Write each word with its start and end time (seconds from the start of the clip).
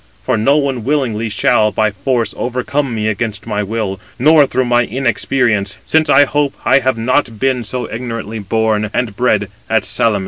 For 0.23 0.35
no 0.35 0.57
one 0.57 0.83
willingly 0.83 1.29
shall, 1.29 1.69
by 1.71 1.91
force, 1.91 2.33
overcome 2.35 2.95
me 2.95 3.07
against 3.07 3.45
my 3.45 3.61
will, 3.61 3.99
nor 4.17 4.47
through 4.47 4.65
my 4.65 4.83
inexperience; 4.85 5.77
since 5.85 6.09
I 6.09 6.25
hope 6.25 6.55
I 6.65 6.79
have 6.79 6.97
not 6.97 7.37
been 7.37 7.63
so 7.63 7.83
ignorantly 7.87 8.39
258 8.39 8.49
born 8.49 8.89
and 8.95 9.15
bred 9.15 9.49
at 9.69 9.85
Salamis." 9.85 10.19